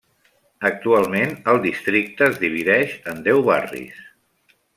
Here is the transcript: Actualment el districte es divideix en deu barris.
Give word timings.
Actualment 0.69 1.35
el 1.53 1.61
districte 1.65 2.27
es 2.29 2.41
divideix 2.45 2.97
en 3.13 3.23
deu 3.29 3.45
barris. 3.51 4.03